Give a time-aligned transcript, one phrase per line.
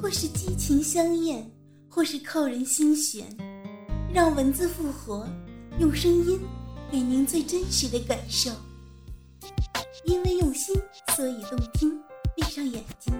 [0.00, 1.50] 或是激情相艳，
[1.88, 3.26] 或是扣人心弦，
[4.12, 5.26] 让文字复活，
[5.78, 6.38] 用声音
[6.90, 8.50] 给您最真实的感受。
[10.04, 10.74] 因为用心，
[11.16, 11.98] 所以动听。
[12.36, 13.14] 闭上眼睛，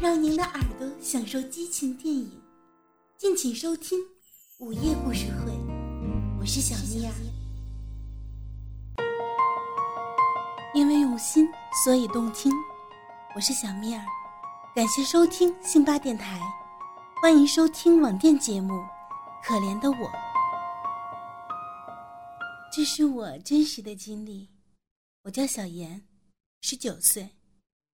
[0.00, 2.30] 让您的耳朵享受激情电影。
[3.18, 3.98] 敬请收听
[4.58, 5.52] 《午夜故事会》，
[6.40, 7.12] 我是小咪儿。
[10.74, 11.46] 因为用心，
[11.84, 12.50] 所以动听。
[13.34, 14.02] 我是小蜜儿。
[14.76, 16.38] 感谢收听辛巴电台，
[17.22, 18.74] 欢迎收听网店节目
[19.42, 19.96] 《可怜的我》。
[22.70, 24.50] 这是我真实的经历。
[25.22, 26.02] 我叫小妍，
[26.60, 27.26] 十九岁，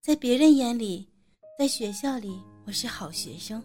[0.03, 1.09] 在别人眼里，
[1.57, 3.63] 在学校里我是好学生，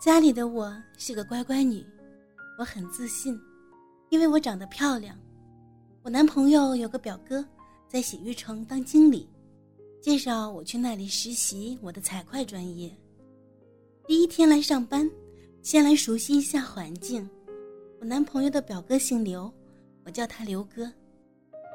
[0.00, 1.84] 家里的我是个乖乖女，
[2.58, 3.38] 我很自信，
[4.08, 5.14] 因为我长得漂亮。
[6.02, 7.46] 我男朋友有个表哥，
[7.90, 9.28] 在洗浴城当经理。
[10.02, 12.90] 介绍我去那里实习，我的财会专业。
[14.04, 15.08] 第一天来上班，
[15.62, 17.30] 先来熟悉一下环境。
[18.00, 19.48] 我男朋友的表哥姓刘，
[20.04, 20.92] 我叫他刘哥。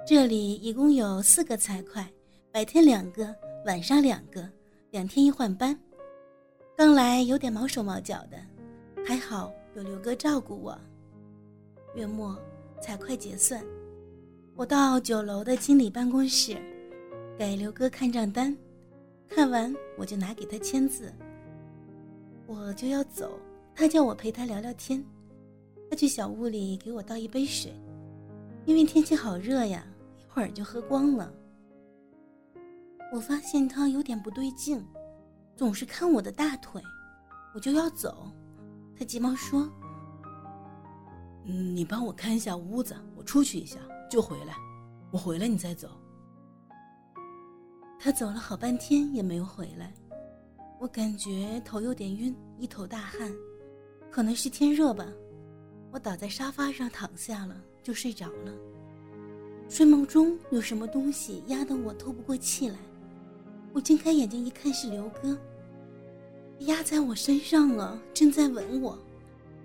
[0.05, 2.05] 这里一共有四个财会，
[2.51, 3.33] 白天两个，
[3.65, 4.45] 晚上两个，
[4.91, 5.77] 两天一换班。
[6.75, 8.37] 刚来有点毛手毛脚的，
[9.05, 10.77] 还好有刘哥照顾我。
[11.95, 12.37] 月末
[12.81, 13.63] 财会结算，
[14.53, 16.57] 我到九楼的经理办公室。
[17.37, 18.57] 给刘哥看账单，
[19.29, 21.13] 看完我就拿给他签字。
[22.47, 23.39] 我就要走，
[23.75, 25.05] 他叫我陪他聊聊天。
[25.87, 27.71] 他去小屋里给我倒一杯水，
[28.65, 29.85] 因为天气好热呀，
[30.17, 31.31] 一会儿就喝光了。
[33.13, 34.83] 我发现他有点不对劲，
[35.55, 36.81] 总是看我的大腿，
[37.53, 38.31] 我就要走，
[38.97, 39.71] 他急忙说
[41.45, 43.77] ：“嗯，你帮我看一下屋子，我出去一下
[44.09, 44.55] 就回来，
[45.11, 45.87] 我回来你再走。”
[47.99, 49.93] 他走了好半天也没有回来，
[50.79, 53.31] 我感觉头有点晕，一头大汗，
[54.11, 55.05] 可能是天热吧。
[55.91, 58.53] 我倒在沙发上躺下了，就睡着了。
[59.67, 62.77] 睡梦中有什么东西压得我透不过气来，
[63.73, 65.37] 我睁开眼睛一看是刘哥，
[66.59, 68.97] 压在我身上了，正在吻我。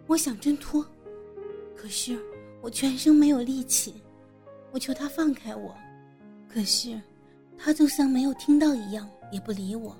[0.06, 0.84] 我想挣脱，
[1.76, 2.18] 可是
[2.60, 3.94] 我全身没有力气，
[4.72, 5.76] 我求他放开我，
[6.48, 6.98] 可是。
[7.58, 9.96] 他就像没有听到一样，也不理我。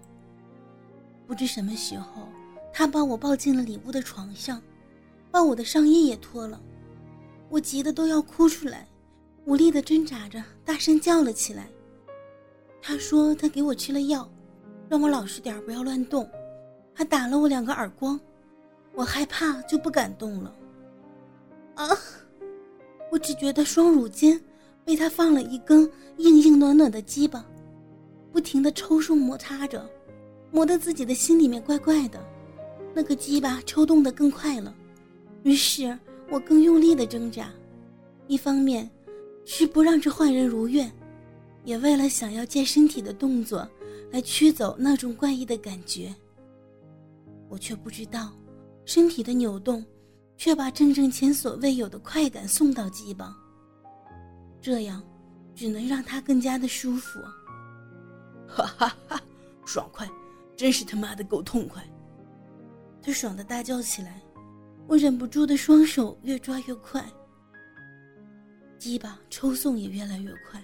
[1.27, 2.29] 不知什么时候，
[2.73, 4.61] 他把我抱进了里屋的床上，
[5.31, 6.61] 把我的上衣也脱了。
[7.49, 8.89] 我急得都要哭出来，
[9.45, 11.69] 无力的挣扎着，大声叫了起来。
[12.81, 14.29] 他说他给我吃了药，
[14.89, 16.29] 让我老实点，不要乱动，
[16.93, 18.19] 还打了我两个耳光。
[18.95, 20.55] 我害怕，就不敢动了。
[21.77, 21.89] 啊！
[23.11, 24.39] 我只觉得双乳间
[24.85, 27.45] 被他放了一根硬硬暖暖的鸡巴。
[28.33, 29.89] 不停的抽搐摩擦着，
[30.51, 32.19] 磨得自己的心里面怪怪的，
[32.95, 34.75] 那个鸡巴抽动的更快了，
[35.43, 35.99] 于是
[36.31, 37.53] 我更用力的挣扎，
[38.29, 38.91] 一方面
[39.45, 40.91] 是不让这坏人如愿，
[41.65, 43.69] 也为了想要借身体的动作
[44.11, 46.15] 来驱走那种怪异的感觉。
[47.51, 48.33] 我却不知道，
[48.87, 49.85] 身体的扭动，
[50.39, 53.37] 却把真正前所未有的快感送到鸡巴，
[54.63, 55.03] 这样，
[55.57, 57.21] 只能让他更加的舒服。
[58.47, 59.21] 哈哈哈，
[59.67, 60.09] 爽快，
[60.57, 61.85] 真是他妈的够痛快！
[63.03, 64.23] 他爽的大叫起来，
[64.87, 67.05] 我忍不住的双手越抓越快，
[68.79, 70.63] 鸡巴抽送也越来越快，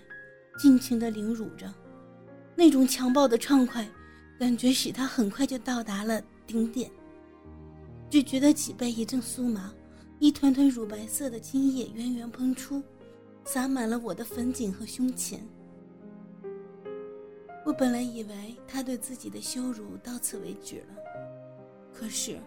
[0.56, 1.72] 尽情的凌辱着，
[2.54, 3.88] 那种强暴的畅快，
[4.38, 6.88] 感觉使他很快就到达了顶点，
[8.09, 9.72] 只觉得脊背一阵酥麻，
[10.21, 12.80] 一团团乳白色的精液源源喷出，
[13.50, 15.41] 洒满了我的粉颈和胸前。
[17.65, 20.95] 我本来以为他对自己的羞辱到此为止了，
[21.95, 22.39] 可是，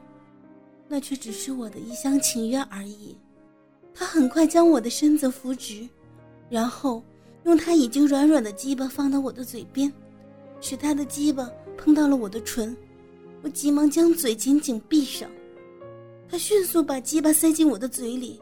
[0.87, 3.17] 那却只是我的一厢情愿而已。
[3.95, 5.89] 他很快将我的身子扶直，
[6.51, 7.03] 然后
[7.45, 9.91] 用他已经软软的鸡巴放到我的嘴边，
[10.59, 12.77] 使他的鸡巴碰到了我的唇。
[13.41, 15.27] 我急忙将嘴紧紧闭上，
[16.29, 18.39] 他迅速把鸡巴塞进我的嘴里。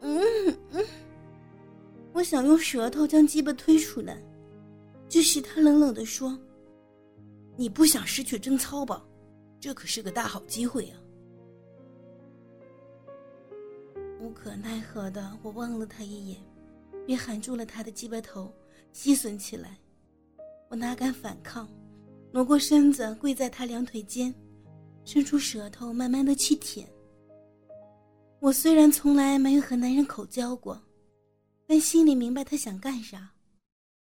[0.00, 0.22] 嗯
[0.70, 0.84] 嗯，
[2.18, 4.20] 我想用舌头将鸡巴推出来。
[5.08, 6.36] 这时，他冷冷地说
[7.56, 9.06] ：“你不想失去贞操吧？
[9.60, 10.96] 这可是个大好机会呀！
[14.20, 16.40] 无可奈何的，我望了他一眼，
[17.06, 18.52] 便含住了他的鸡巴头，
[18.92, 19.78] 吸吮起来。
[20.70, 21.68] 我哪敢反抗，
[22.32, 24.34] 挪过身子，跪在他两腿间，
[25.04, 26.84] 伸出舌头，慢慢的去舔。
[28.40, 30.82] 我虽然从来没有和男人口交过，
[31.68, 33.34] 但心里明白他想干啥，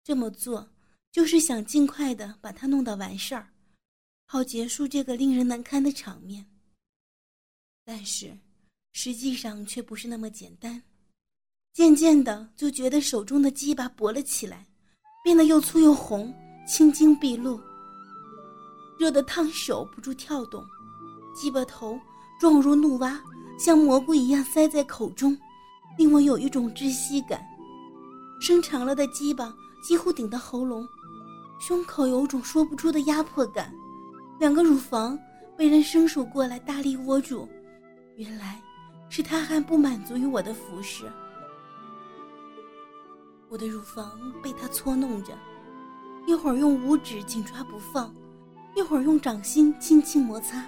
[0.03, 0.73] 这么做
[1.13, 3.53] 就是想尽快的把他弄到完事儿。
[4.25, 6.47] 好结束这个令人难堪的场面，
[7.85, 8.35] 但是
[8.93, 10.83] 实际上却不是那么简单。
[11.75, 14.67] 渐渐的就觉得手中的鸡巴勃了起来，
[15.23, 16.35] 变得又粗又红，
[16.67, 17.61] 青筋毕露，
[18.99, 20.65] 热得烫手不住跳动。
[21.37, 22.01] 鸡巴头
[22.41, 23.23] 状如怒蛙，
[23.59, 25.37] 像蘑菇一样塞在口中，
[25.99, 27.45] 令我有一种窒息感。
[28.41, 30.89] 伸长了的鸡巴几乎顶到喉咙，
[31.59, 33.73] 胸口有种说不出的压迫感。
[34.39, 35.19] 两个乳房
[35.59, 37.47] 被人伸手过来大力握住，
[38.17, 38.59] 原来
[39.11, 41.05] 是他还不满足于我的服饰。
[43.51, 45.37] 我的乳房被他搓弄着，
[46.27, 48.15] 一会儿用五指紧抓不放，
[48.75, 50.65] 一会儿用掌心轻轻摩擦，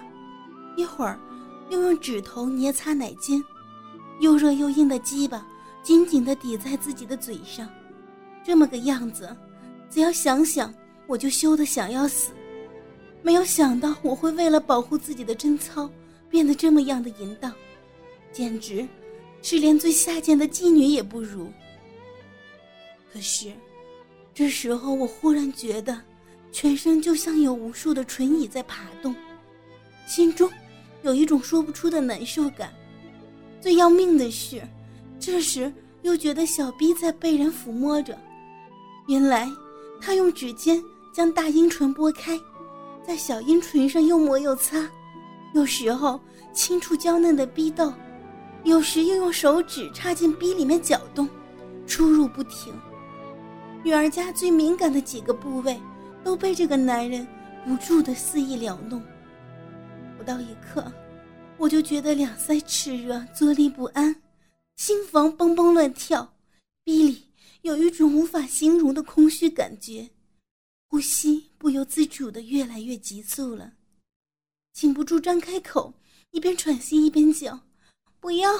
[0.75, 1.19] 一会儿
[1.71, 3.43] 又用指头捏擦奶尖，
[4.19, 5.47] 又热又硬的鸡巴
[5.83, 7.69] 紧紧地抵在自己的嘴上，
[8.43, 9.35] 这么个样子，
[9.89, 10.73] 只要想想
[11.05, 12.31] 我就羞得想要死。
[13.21, 15.89] 没有想到我会为了保护自己的贞操，
[16.29, 17.53] 变得这么样的淫荡，
[18.31, 18.87] 简直
[19.41, 21.51] 是连最下贱的妓女也不如。
[23.11, 23.51] 可是，
[24.33, 26.01] 这时候我忽然觉得，
[26.51, 29.15] 全身就像有无数的唇蚁在爬动，
[30.07, 30.49] 心中
[31.03, 32.73] 有一种说不出的难受感。
[33.61, 34.61] 最要命的是，
[35.25, 35.71] 这时
[36.01, 38.19] 又觉得小逼在被人抚摸着，
[39.07, 39.49] 原来
[40.01, 40.83] 他用指尖
[41.13, 42.37] 将大阴唇拨开。
[43.07, 44.85] 在小阴唇上又抹又擦，
[45.53, 46.19] 有时候
[46.51, 47.93] 轻触娇嫩的逼豆，
[48.65, 51.25] 有时又用手指插进逼里面搅动，
[51.87, 52.73] 出入不停。
[53.81, 55.79] 女儿家最敏感的几个部位
[56.21, 57.25] 都被这个男人
[57.65, 59.01] 不住的肆意撩弄。
[60.17, 60.83] 不到一刻，
[61.57, 64.13] 我就觉得两腮炽热，坐立不安，
[64.75, 66.35] 心房蹦蹦乱跳，
[66.83, 67.27] 逼里
[67.61, 70.09] 有一种无法形容的空虚感觉。
[70.87, 73.73] 呼吸不由自主的越来越急促了，
[74.73, 75.93] 禁不住张开口，
[76.31, 77.59] 一边喘息一边叫
[78.19, 78.51] ：“不要，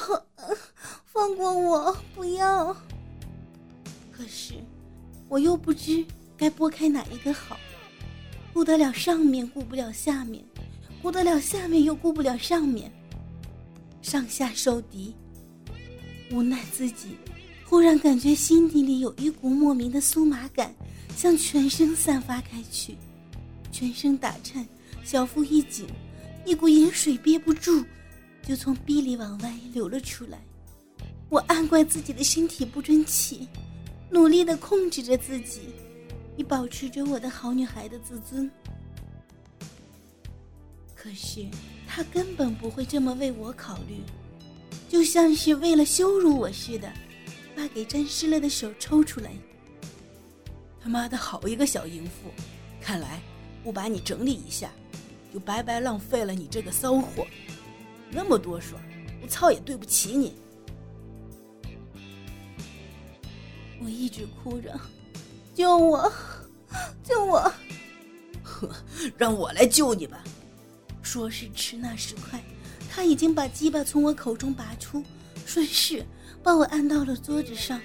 [1.06, 2.74] 放过我，不要。”
[4.12, 4.56] 可是，
[5.28, 6.06] 我又不知
[6.38, 7.60] 该拨开哪一个好，
[8.54, 10.44] 顾得了上面，顾不了下面，
[11.02, 12.92] 顾得了下面又顾不了上面，
[14.02, 15.14] 上下受敌。
[16.34, 17.16] 无奈自己，
[17.64, 20.74] 忽然感觉心底里有一股莫名的酥麻感。
[21.16, 22.98] 向全身散发开去，
[23.72, 24.68] 全身打颤，
[25.04, 25.86] 小腹一紧，
[26.44, 27.86] 一股盐水憋不住，
[28.42, 30.40] 就从逼里往外流了出来。
[31.30, 33.48] 我暗怪自己的身体不争气，
[34.10, 35.62] 努力的控制着自己，
[36.36, 38.50] 以保持着我的好女孩的自尊。
[40.96, 41.46] 可是
[41.86, 44.00] 他根本不会这么为我考虑，
[44.94, 46.88] 就像是为了羞辱我似的，
[47.56, 49.32] 把给沾湿了的手抽出来。
[50.80, 52.30] 他妈的好一个小淫妇！
[52.80, 53.20] 看来
[53.64, 54.70] 不把你整理一下，
[55.34, 57.26] 就白白浪费了你这个骚货。
[58.12, 58.78] 那么多水，
[59.24, 60.36] 我操也对不起你。
[63.84, 64.80] 我一直哭着，
[65.56, 66.14] 救我，
[67.04, 67.52] 救我！
[68.46, 68.70] 呵，
[69.18, 70.24] 让我来救你吧。
[71.02, 72.40] 说时迟，那时快，
[72.96, 75.04] 他已经把鸡巴从我口中拔出，
[75.48, 76.06] 顺势
[76.44, 77.82] 把我按到了桌子上。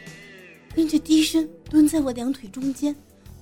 [0.74, 2.94] 跟着低身蹲在我两腿中间，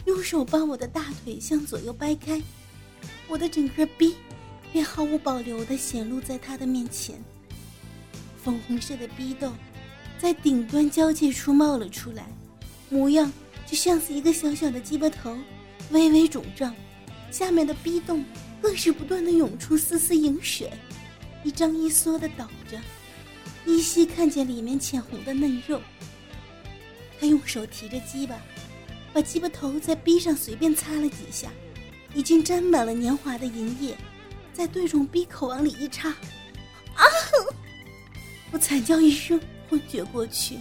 [0.04, 2.40] 用手把我的大腿向左右掰开，
[3.26, 4.14] 我的整个逼
[4.72, 7.16] 便毫无保留地显露在他的面前。
[8.42, 9.52] 粉红色的逼洞
[10.20, 12.28] 在顶端交界处冒了出来，
[12.88, 13.30] 模样
[13.66, 15.36] 就像是一个小小的鸡巴头，
[15.90, 16.72] 微微肿胀。
[17.32, 18.24] 下面的逼洞
[18.62, 20.70] 更是不断地涌出丝丝银水，
[21.46, 22.76] 一张一缩的倒着，
[23.64, 25.80] 依稀看见里面浅红的嫩肉。
[27.20, 28.36] 他用手提着鸡巴，
[29.12, 31.48] 把鸡巴头在逼上随便擦了几下，
[32.12, 33.96] 已经沾满了年华的银液，
[34.52, 37.04] 在对准逼口往里一插，啊！
[38.50, 40.58] 我惨叫一声，昏厥过去。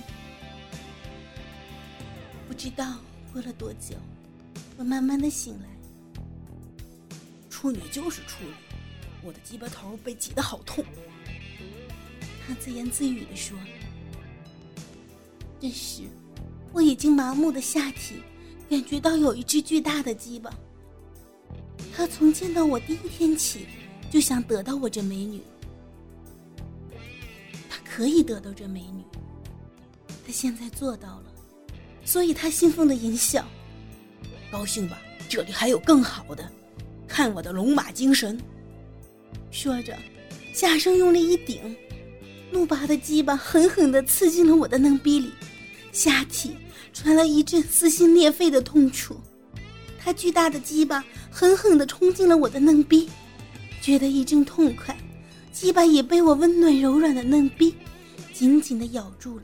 [2.48, 2.94] 不知道
[3.34, 3.96] 过了多久，
[4.78, 5.68] 我慢慢的醒来。
[7.50, 8.54] 处女就是处女，
[9.26, 10.86] 我的鸡巴头被挤得好痛。
[12.48, 13.58] 他自言自语的说。
[15.60, 16.04] 这时。
[16.72, 18.16] 我已经麻木的下体，
[18.70, 20.54] 感觉到有一只巨大的鸡巴。
[21.96, 23.66] 他从见到我第一天起，
[24.12, 25.42] 就想得到我这美女。
[27.70, 29.06] 他可以得到这美女，
[30.28, 31.32] 他现在做到了，
[32.04, 33.46] 所以他兴奋的淫笑
[34.52, 36.52] ：“高兴吧，这里还有更好的，
[37.08, 38.38] 看我的龙马精神！”
[39.56, 39.98] 说着，
[40.52, 41.74] 下身用力一顶，
[42.52, 45.32] 怒拔的鸡巴狠狠地刺进了我的嫩逼里，
[45.94, 46.52] 下体
[46.92, 49.18] 传来一阵撕心裂肺的痛楚。
[49.98, 53.10] 他巨大的鸡巴狠狠地冲进了我的嫩逼，
[53.82, 54.94] 觉得一阵痛快，
[55.54, 57.74] 鸡巴也被我温暖柔软的嫩逼
[58.34, 59.44] 紧紧地咬住了。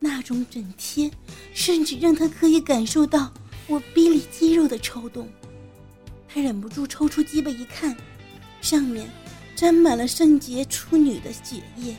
[0.00, 1.08] 那种整贴，
[1.54, 3.32] 甚至让他可以感受到
[3.68, 5.28] 我逼里肌肉的抽动。
[6.26, 7.96] 他忍不住抽出鸡巴一看，
[8.64, 9.06] 上面
[9.54, 11.94] 沾满了圣洁处女的血液。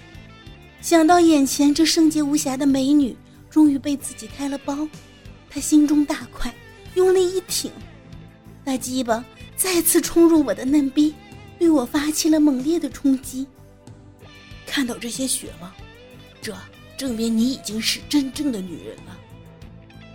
[0.81, 3.15] 想到眼前这圣洁无瑕的美女
[3.51, 4.87] 终于被自己开了包，
[5.47, 6.51] 他心中大快。
[6.95, 7.71] 用力一挺，
[8.63, 9.23] 大鸡巴
[9.55, 11.13] 再次冲入我的嫩逼，
[11.59, 13.45] 对我发起了猛烈的冲击。
[14.65, 15.75] 看到这些血吗？
[16.41, 16.57] 这
[16.97, 19.19] 证明你已经是真正的女人了。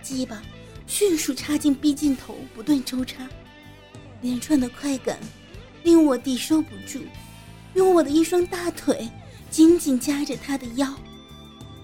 [0.01, 0.41] 鸡巴
[0.85, 3.25] 迅速插进逼尽头，不断抽插，
[4.21, 5.17] 连串的快感
[5.83, 7.01] 令我抵受不住，
[7.73, 9.09] 用我的一双大腿
[9.49, 10.87] 紧紧夹着他的腰。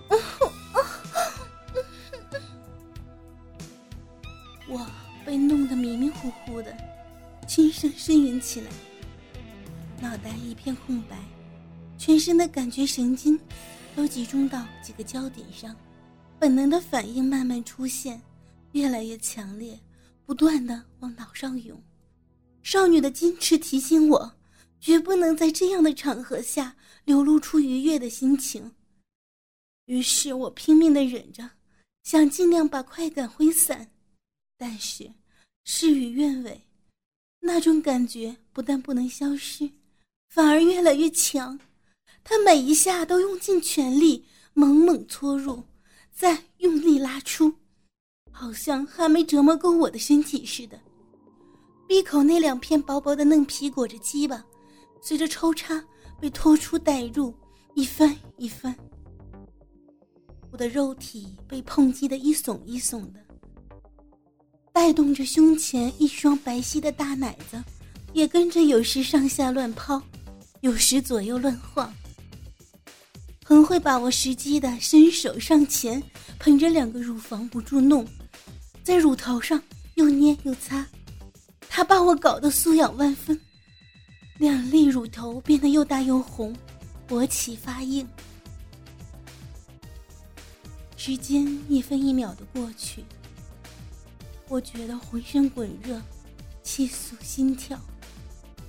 [4.69, 4.85] 我
[5.25, 6.75] 被弄得迷迷糊糊的，
[7.47, 8.69] 轻声呻吟起来，
[9.99, 11.17] 脑袋一片空白，
[11.97, 13.39] 全身的感觉神经
[13.95, 15.75] 都集中到几个焦点上，
[16.37, 18.21] 本能的反应慢慢出现，
[18.73, 19.79] 越来越强烈，
[20.25, 21.81] 不断的往脑上涌。
[22.67, 24.33] 少女的矜持提醒我，
[24.81, 28.73] 绝不能在这样的场合下流露出愉悦的心情。
[29.85, 31.49] 于是我拼命的忍着，
[32.03, 33.89] 想尽量把快感挥散。
[34.57, 35.09] 但是，
[35.63, 36.61] 事与愿违，
[37.39, 39.71] 那种感觉不但不能消失，
[40.27, 41.57] 反而越来越强。
[42.21, 45.63] 他每一下都用尽全力，猛猛搓入，
[46.11, 47.55] 再用力拉出，
[48.29, 50.77] 好像还没折磨够我的身体似的。
[51.87, 54.43] 闭口那两片薄薄的嫩皮裹着鸡巴，
[55.01, 55.81] 随着抽插
[56.19, 57.33] 被拖出带入，
[57.75, 58.75] 一翻一翻，
[60.51, 63.19] 我的肉体被碰击的一耸一耸的。
[64.73, 67.63] 带动着胸前一双白皙的大奶子，
[68.13, 70.01] 也跟着有时上下乱抛，
[70.59, 71.91] 有时左右乱晃。
[73.45, 76.03] 很会把握时机的伸手上前，
[76.37, 78.05] 捧着两个乳房不住弄，
[78.83, 79.59] 在乳头上
[79.95, 80.85] 又捏又擦，
[81.77, 83.39] 他把我搞得酥痒万分，
[84.39, 86.57] 两粒乳头变得又大又红，
[87.07, 88.07] 勃起发硬。
[90.95, 93.05] 时间一分一秒的过去。
[94.47, 96.01] 我觉得浑身滚热，
[96.63, 97.79] 气速心跳，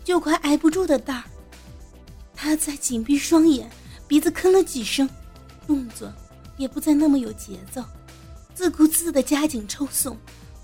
[0.04, 1.24] 就快挨不住的蛋儿。
[2.34, 3.70] 他在紧闭双眼，
[4.06, 5.08] 鼻子吭了几声，
[5.66, 6.12] 动作
[6.58, 7.82] 也不再那么有节奏，
[8.54, 10.14] 自顾自的加紧抽送，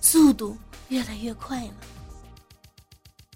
[0.03, 0.55] 速度
[0.91, 1.75] 越来越快了。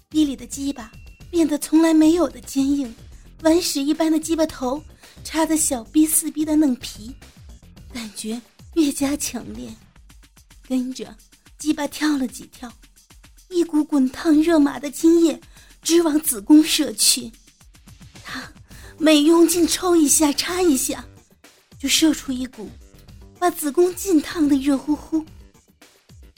[0.09, 0.91] 逼里的鸡巴
[1.29, 2.91] 变得从来没有的坚硬，
[3.43, 4.83] 顽石一般的鸡巴头
[5.23, 7.15] 插在小逼四逼的嫩皮，
[7.93, 8.41] 感觉
[8.73, 9.69] 越加强烈，
[10.67, 11.15] 跟着。
[11.59, 12.71] 鸡巴跳了几跳，
[13.49, 15.39] 一股滚烫热麻的精液
[15.81, 17.29] 直往子宫射去。
[18.23, 18.51] 他
[18.97, 21.05] 每用劲抽一下、插一下，
[21.77, 22.67] 就射出一股，
[23.37, 25.23] 把子宫浸烫的热乎乎。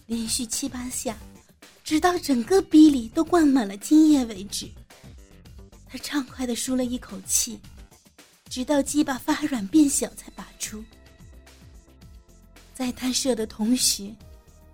[0.08, 1.16] 连续七八下，
[1.92, 4.66] 直到整个逼里都灌满了精液为止。
[5.90, 7.60] 他畅快的舒了一口气，
[8.48, 10.82] 直到鸡巴发软变小才拔出。
[12.74, 14.10] 在他射的同时。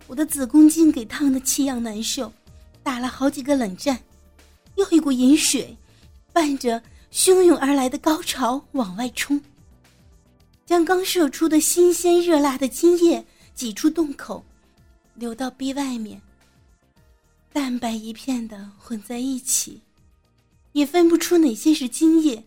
[0.06, 2.32] 我的子宫颈给烫的气痒难受，
[2.84, 4.00] 打了好几个冷战，
[4.76, 5.76] 又一股饮水，
[6.32, 6.80] 伴着
[7.12, 9.42] 汹涌而来的高潮往外冲，
[10.68, 14.46] 将刚射出的新鲜热辣的精液挤出洞口，
[15.16, 16.22] 流到壁外面。
[17.58, 19.82] 淡白一片的混在一起，
[20.74, 22.46] 也分不出哪些是精液，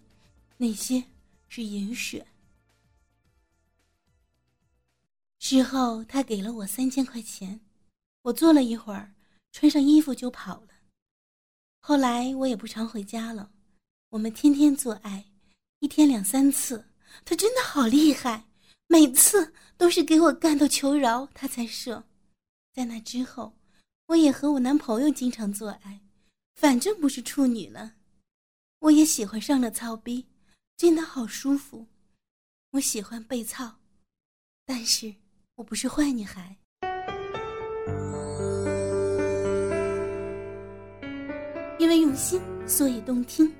[0.58, 1.02] 哪些
[1.48, 2.24] 是银血。
[5.40, 7.60] 之后，他给了我三千块钱，
[8.22, 9.12] 我坐了一会儿，
[9.50, 10.68] 穿上衣服就跑了。
[11.80, 13.50] 后来我也不常回家了，
[14.10, 15.24] 我们天天做爱，
[15.80, 16.86] 一天两三次。
[17.24, 18.46] 他真的好厉害，
[18.86, 22.04] 每次都是给我干到求饶，他才射。
[22.72, 23.52] 在那之后，
[24.10, 26.00] 我也和我男朋友经常做爱，
[26.56, 27.92] 反正不是处女了，
[28.80, 30.26] 我也喜欢上了操逼，
[30.76, 31.86] 真的好舒服。
[32.72, 33.76] 我喜欢被操，
[34.66, 35.14] 但是。
[35.56, 36.56] 我不是坏女孩，
[41.78, 42.40] 因为用心。
[42.66, 43.52] 所以动听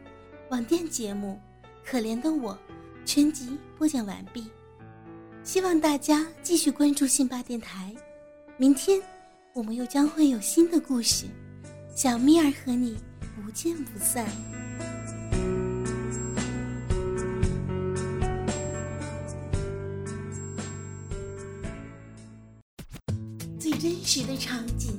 [0.49, 1.39] 网店节目
[1.85, 2.55] 《可怜的我》
[3.05, 4.51] 全集播讲完毕，
[5.45, 7.95] 希望大家继续关注信巴电台。
[8.57, 8.99] 明天
[9.53, 11.27] 我们又将会有新的故事，
[11.97, 12.97] 小蜜儿和你
[13.35, 14.25] 不见不散。
[23.59, 24.97] 最真实的场景，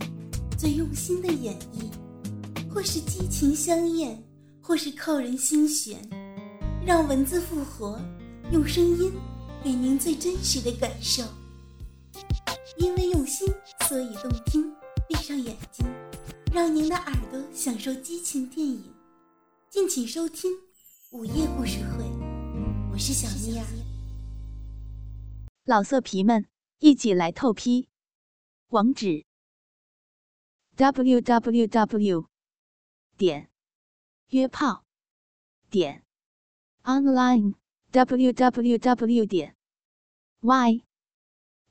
[0.57, 4.21] 最用心的演绎，或是激情相艳，
[4.61, 5.97] 或是扣人心弦，
[6.85, 7.97] 让文字复活，
[8.51, 9.13] 用声音
[9.63, 11.23] 给您最真实的感受。
[13.91, 14.73] 因为用心，所以动听。
[15.09, 15.85] 闭上眼睛，
[16.53, 18.81] 让您的耳朵享受激情电影。
[19.69, 20.49] 敬请收听
[21.11, 22.05] 午夜故事会，
[22.93, 23.65] 我是小咪儿。
[25.65, 26.47] 老色皮们，
[26.79, 27.89] 一起来透批！
[28.69, 29.25] 网址
[30.77, 32.29] ：w w w
[33.17, 33.49] 点
[34.29, 34.85] 约炮
[35.69, 36.05] 点
[36.83, 37.55] online
[37.91, 39.57] w w w 点
[40.39, 40.85] y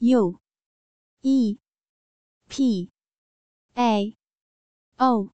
[0.00, 0.38] u
[1.22, 1.58] e
[2.50, 2.90] p
[3.76, 4.16] a
[4.99, 5.30] o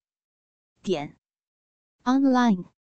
[0.83, 1.17] 点
[2.05, 2.76] online。